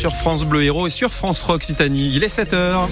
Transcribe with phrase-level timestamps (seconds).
[0.00, 2.10] sur France Bleu Héros et sur France Rock Occitanie.
[2.14, 2.88] Il est 7h.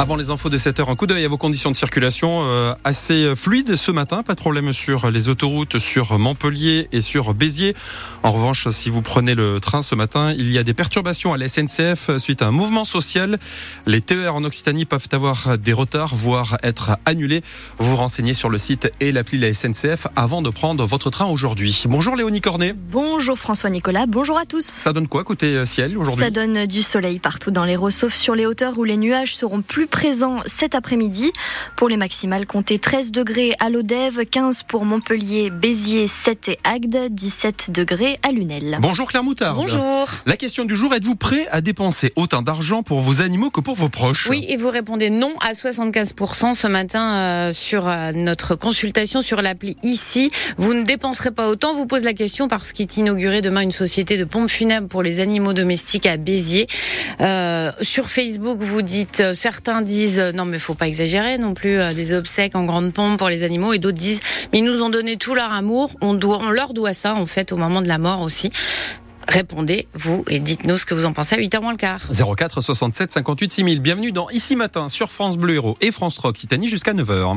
[0.00, 2.72] Avant les infos de 7 heures, un coup d'œil à vos conditions de circulation euh,
[2.84, 4.22] assez fluides ce matin.
[4.22, 7.74] Pas de problème sur les autoroutes, sur Montpellier et sur Béziers.
[8.22, 11.36] En revanche, si vous prenez le train ce matin, il y a des perturbations à
[11.36, 13.40] la SNCF suite à un mouvement social.
[13.86, 17.42] Les TER en Occitanie peuvent avoir des retards, voire être annulés.
[17.78, 21.26] Vous vous renseignez sur le site et l'appli la SNCF avant de prendre votre train
[21.26, 21.82] aujourd'hui.
[21.88, 22.72] Bonjour Léonie Cornet.
[22.72, 24.06] Bonjour François Nicolas.
[24.06, 24.64] Bonjour à tous.
[24.64, 26.24] Ça donne quoi côté ciel aujourd'hui?
[26.24, 29.60] Ça donne du soleil partout dans les sauf sur les hauteurs où les nuages seront
[29.60, 31.32] plus présent cet après-midi.
[31.76, 37.08] Pour les maximales, comptez 13 degrés à Lodève, 15 pour Montpellier, Béziers, 7 et Agde,
[37.10, 38.78] 17 degrés à Lunel.
[38.80, 39.54] Bonjour Claire Moutard.
[39.54, 40.08] Bonjour.
[40.26, 43.74] La question du jour, êtes-vous prêt à dépenser autant d'argent pour vos animaux que pour
[43.74, 44.28] vos proches?
[44.28, 49.42] Oui, et vous répondez non à 75% ce matin euh, sur euh, notre consultation sur
[49.42, 50.30] l'appli ici.
[50.56, 53.72] Vous ne dépenserez pas autant, vous pose la question parce qu'il est inauguré demain une
[53.72, 56.66] société de pompes funèbres pour les animaux domestiques à Béziers.
[57.20, 61.78] Euh, sur Facebook, vous dites certains disent euh, non mais faut pas exagérer non plus
[61.78, 64.20] euh, des obsèques en grande pompe pour les animaux et d'autres disent
[64.52, 67.26] mais ils nous ont donné tout leur amour, on doit on leur doit ça en
[67.26, 68.50] fait au moment de la mort aussi.
[69.28, 72.00] Répondez, vous, et dites-nous ce que vous en pensez à 8h moins le quart.
[72.10, 73.80] 04 67 58 6000.
[73.80, 77.36] Bienvenue dans Ici Matin sur France Bleu Héros et France Rock Occitanie jusqu'à 9h.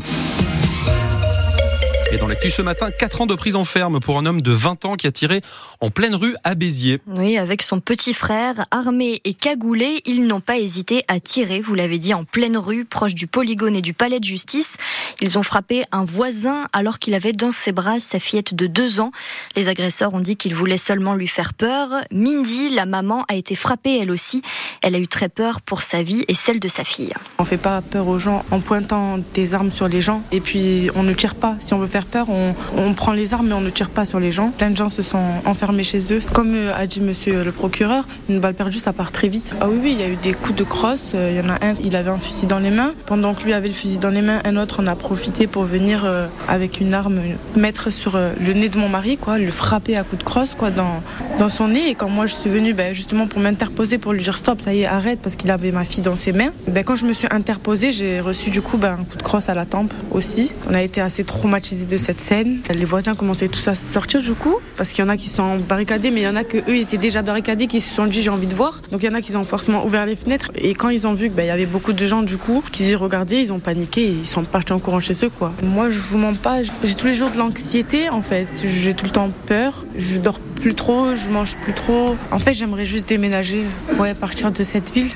[2.14, 4.84] Et dans l'actu ce matin, 4 ans de prison ferme pour un homme de 20
[4.84, 5.42] ans qui a tiré
[5.80, 7.00] en pleine rue à Béziers.
[7.08, 11.74] Oui, avec son petit frère, armé et cagoulé, ils n'ont pas hésité à tirer, vous
[11.74, 14.76] l'avez dit, en pleine rue, proche du polygone et du palais de justice.
[15.22, 19.00] Ils ont frappé un voisin alors qu'il avait dans ses bras sa fillette de 2
[19.00, 19.12] ans.
[19.56, 21.88] Les agresseurs ont dit qu'ils voulaient seulement lui faire peur.
[22.12, 24.42] Mindy, la maman, a été frappée elle aussi.
[24.82, 27.14] Elle a eu très peur pour sa vie et celle de sa fille.
[27.38, 30.90] On fait pas peur aux gens en pointant des armes sur les gens et puis
[30.96, 33.62] on ne tire pas si on veut faire peur, on, prend les armes mais on
[33.62, 34.52] ne tire pas sur les gens.
[34.52, 36.20] Plein de gens se sont enfermés chez eux.
[36.34, 39.56] Comme euh, a dit monsieur le procureur, une balle perdue, ça part très vite.
[39.62, 41.14] Ah oui, oui, il y a eu des coups de crosse.
[41.16, 42.92] Euh, il y en a un, il avait un fusil dans les mains.
[43.06, 45.64] Pendant que lui avait le fusil dans les mains, un autre en a profité pour
[45.64, 47.20] venir euh, avec une arme
[47.56, 50.70] mettre sur le nez de mon mari, quoi, le frapper à coups de crosse quoi,
[50.70, 51.02] dans,
[51.40, 51.90] dans son nez.
[51.90, 54.74] Et quand moi je suis venue ben, justement pour m'interposer, pour lui dire stop, ça
[54.74, 57.14] y est, arrête, parce qu'il avait ma fille dans ses mains, ben, quand je me
[57.14, 60.52] suis interposée, j'ai reçu du coup ben, un coup de crosse à la tempe aussi.
[60.70, 62.60] On a été assez traumatisés de cette scène.
[62.74, 65.58] Les voisins commençaient tous à sortir du coup, parce qu'il y en a qui sont
[65.58, 68.22] barricadés, mais il y en a que eux étaient déjà barricadés, qui se sont dit
[68.22, 68.82] j'ai envie de voir.
[68.92, 70.52] Donc il y en a qui ont forcément ouvert les fenêtres.
[70.56, 72.90] Et quand ils ont vu qu'il ben, y avait beaucoup de gens du coup qui
[72.90, 75.54] y regardaient, ils ont paniqué et ils sont partis en courant chez eux quoi.
[75.64, 78.48] Moi je vous mens pas, j'ai tous les jours de l'anxiété en fait.
[78.64, 82.16] J'ai tout le temps peur, je dors plus trop, je mange plus trop.
[82.32, 83.64] En fait j'aimerais juste déménager,
[84.00, 85.12] ouais, partir de cette ville.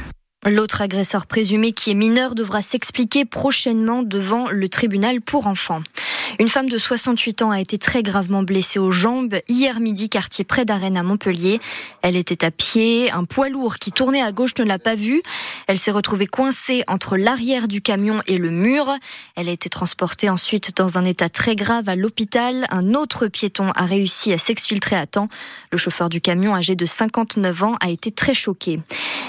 [0.45, 5.81] L'autre agresseur présumé qui est mineur devra s'expliquer prochainement devant le tribunal pour enfants.
[6.37, 10.43] Une femme de 68 ans a été très gravement blessée aux jambes hier midi, quartier
[10.43, 11.59] près d'Arène à Montpellier.
[12.01, 15.23] Elle était à pied, un poids lourd qui tournait à gauche ne l'a pas vue.
[15.67, 18.87] Elle s'est retrouvée coincée entre l'arrière du camion et le mur.
[19.35, 22.67] Elle a été transportée ensuite dans un état très grave à l'hôpital.
[22.69, 25.29] Un autre piéton a réussi à s'exfiltrer à temps.
[25.71, 28.79] Le chauffeur du camion, âgé de 59 ans, a été très choqué.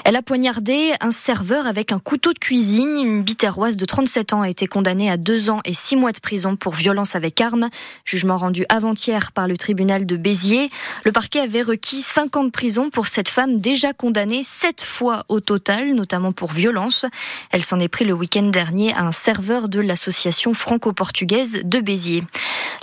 [0.04, 2.96] Elle a poignardé un serveur avec un couteau de cuisine.
[2.96, 6.18] Une bitéroise de 37 ans a été condamnée à deux ans et six mois de
[6.18, 7.68] prison pour violence avec arme.
[8.04, 10.68] Jugement rendu avant-hier par le tribunal de Béziers.
[11.04, 15.22] Le parquet avait requis 5 ans de prison pour cette femme déjà condamnée 7 fois
[15.28, 17.06] au total, notamment pour violence.
[17.52, 22.24] Elle s'en est pris le week-end dernier à un serveur de l'association franco-portugaise de Béziers.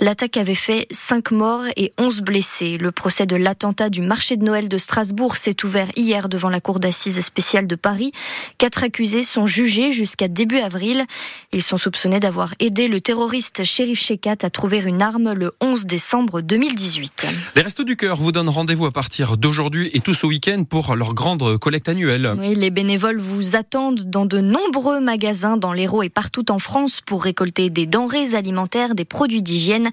[0.00, 2.78] L'attaque avait fait 5 morts et 11 blessés.
[2.78, 6.60] Le procès de l'attentat du marché de Noël de Strasbourg s'est ouvert hier devant la
[6.60, 8.12] cour d'assises spéciale de Paris.
[8.58, 11.04] Quatre accusés sont jugés jusqu'à début avril.
[11.52, 15.86] Ils sont soupçonnés d'avoir aidé le terroriste shérif Shekat à trouver une arme le 11
[15.86, 17.26] décembre 2018.
[17.54, 20.96] Les Restos du Cœur vous donnent rendez-vous à partir d'aujourd'hui et tout ce week-end pour
[20.96, 22.34] leur grande collecte annuelle.
[22.38, 27.00] Oui, les bénévoles vous attendent dans de nombreux magasins dans l'Hérault et partout en France
[27.00, 29.83] pour récolter des denrées alimentaires, des produits d'hygiène.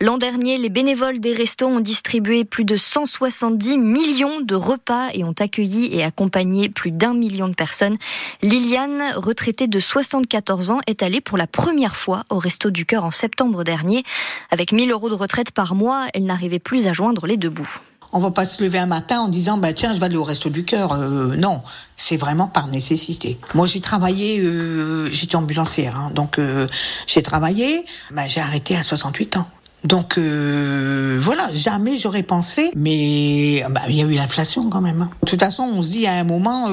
[0.00, 5.24] L'an dernier, les bénévoles des restos ont distribué plus de 170 millions de repas et
[5.24, 7.96] ont accueilli et accompagné plus d'un million de personnes.
[8.42, 13.04] Liliane, retraitée de 74 ans, est allée pour la première fois au Resto du Cœur
[13.04, 14.04] en septembre dernier.
[14.50, 17.78] Avec 1000 euros de retraite par mois, elle n'arrivait plus à joindre les deux bouts.
[18.12, 20.24] On va pas se lever un matin en disant bah tiens je vais aller au
[20.24, 20.92] resto du cœur.
[20.92, 21.62] Euh, non,
[21.96, 23.38] c'est vraiment par nécessité.
[23.54, 26.10] Moi j'ai travaillé, euh, j'étais ambulancière, hein.
[26.14, 26.66] donc euh,
[27.06, 29.46] j'ai travaillé, bah, j'ai arrêté à 68 ans.
[29.84, 35.02] Donc voilà, jamais j'aurais pensé, mais bah, il y a eu l'inflation quand même.
[35.02, 35.10] Hein.
[35.22, 36.66] De toute façon, on se dit à un moment,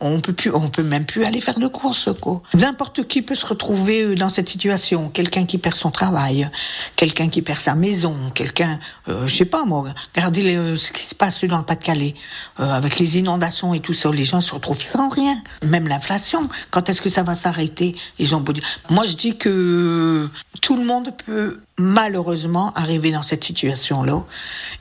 [0.00, 2.42] On peut plus, on peut même plus aller faire de courses, quoi.
[2.54, 5.08] N'importe qui peut se retrouver euh, dans cette situation.
[5.08, 6.48] Quelqu'un qui perd son travail,
[6.96, 9.84] quelqu'un qui perd sa maison, quelqu'un, euh, je sais pas moi.
[10.14, 12.14] Regardez euh, ce qui se passe dans le Pas-de-Calais
[12.60, 14.10] euh, avec les inondations et tout ça.
[14.10, 15.42] Les gens se retrouvent sans rien.
[15.62, 16.48] Même l'inflation.
[16.70, 17.94] Quand est-ce que ça va s'arrêter?
[18.18, 18.64] Ils ont beau dire.
[18.90, 20.28] Moi, je dis que
[20.60, 24.24] tout le monde peut malheureusement arriver dans cette situation-là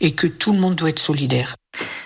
[0.02, 1.56] et que tout le monde doit être solidaire.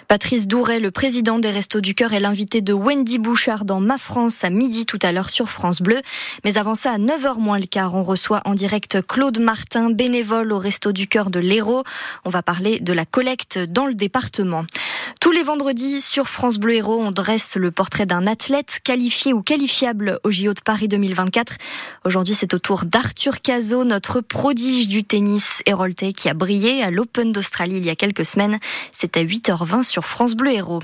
[0.07, 3.97] Patrice Douret, le président des Restos du Cœur, est l'invité de Wendy Bouchard dans Ma
[3.97, 5.99] France à midi tout à l'heure sur France Bleu.
[6.45, 10.53] Mais avant ça, à 9h moins le quart, on reçoit en direct Claude Martin, bénévole
[10.53, 11.83] au Resto du Cœur de l'Hérault.
[12.23, 14.63] On va parler de la collecte dans le département.
[15.19, 19.41] Tous les vendredis sur France Bleu Héros, on dresse le portrait d'un athlète qualifié ou
[19.41, 21.55] qualifiable au JO de Paris 2024.
[22.05, 26.91] Aujourd'hui, c'est au tour d'Arthur Cazot, notre prodige du tennis héroltais qui a brillé à
[26.91, 28.57] l'Open d'Australie il y a quelques semaines.
[28.93, 30.81] C'est à 8h20 sur France Bleu Héros.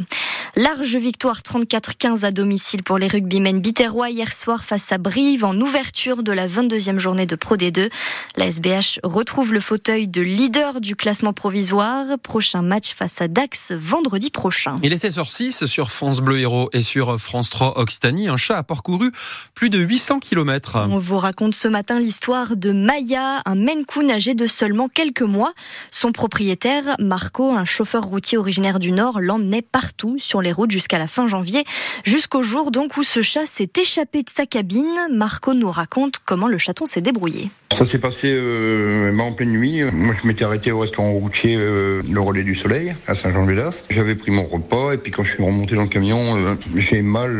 [0.55, 5.59] Large victoire 34-15 à domicile pour les rugbymen biterrois hier soir face à Brive en
[5.59, 7.89] ouverture de la 22e journée de Pro D2.
[8.35, 12.05] La SBH retrouve le fauteuil de leader du classement provisoire.
[12.21, 14.75] Prochain match face à Dax vendredi prochain.
[14.83, 18.27] Il est 16h06 sur France Bleu Héros et sur France 3 Occitanie.
[18.27, 19.11] Un chat a parcouru
[19.55, 20.87] plus de 800 km.
[20.87, 25.23] On vous raconte ce matin l'histoire de Maya, un Maine Coon âgé de seulement quelques
[25.23, 25.53] mois.
[25.89, 30.99] Son propriétaire, Marco, un chauffeur routier originaire du Nord, l'emmenait partout sur les routes jusqu'à
[30.99, 31.63] la fin janvier,
[32.03, 34.85] jusqu'au jour donc où ce chat s'est échappé de sa cabine.
[35.11, 37.49] Marco nous raconte comment le chaton s'est débrouillé.
[37.73, 39.81] Ça s'est passé euh, en pleine nuit.
[39.93, 43.85] Moi, je m'étais arrêté au restaurant routier euh, Le Relais du Soleil à Saint-Jean-de-Védas.
[43.89, 47.01] J'avais pris mon repas et puis quand je suis remonté dans le camion, euh, j'ai
[47.01, 47.31] mal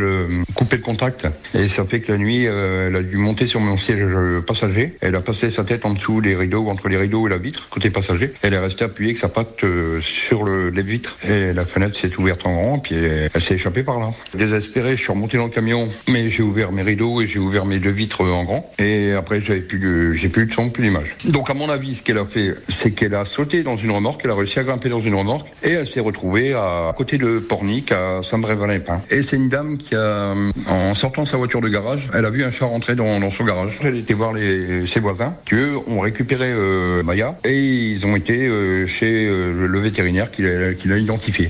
[0.55, 1.27] coupé le contact.
[1.53, 4.03] Et ça fait que la nuit, elle a dû monter sur mon siège
[4.47, 4.97] passager.
[5.01, 7.69] Elle a passé sa tête en dessous des rideaux, entre les rideaux et la vitre,
[7.69, 8.33] côté passager.
[8.41, 9.63] Elle est restée appuyée avec sa patte
[10.01, 11.15] sur le, les vitres.
[11.29, 14.11] Et la fenêtre s'est ouverte en grand, elle, elle s'est échappée par là.
[14.35, 17.65] Désespéré, je suis remonté dans le camion, mais j'ai ouvert mes rideaux et j'ai ouvert
[17.65, 18.71] mes deux vitres en grand.
[18.79, 21.15] Et après, j'avais plus de, j'ai plus de son, plus d'image.
[21.25, 24.21] Donc, à mon avis, ce qu'elle a fait, c'est qu'elle a sauté dans une remorque,
[24.23, 27.39] elle a réussi à grimper dans une remorque, et elle s'est retrouvée à côté de
[27.39, 29.01] Pornic, à Saint-Brévin-les-Pins.
[29.09, 30.33] Et c'est une dame qui a,
[30.69, 33.45] en sortant sa voiture de garage, elle a vu un chat rentrer dans, dans son
[33.45, 33.79] garage.
[33.83, 38.15] Elle était voir les, ses voisins, qui eux ont récupéré euh, Maya, et ils ont
[38.15, 41.49] été euh, chez euh, le vétérinaire qui l'a qui l'a identifié.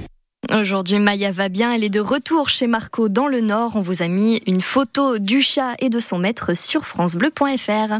[0.51, 1.73] Aujourd'hui, Maya va bien.
[1.73, 3.71] Elle est de retour chez Marco dans le Nord.
[3.75, 7.91] On vous a mis une photo du chat et de son maître sur FranceBleu.fr.